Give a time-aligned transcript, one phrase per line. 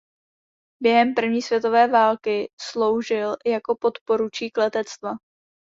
[0.81, 5.11] Během první světové války sloužil jako podporučík letectva.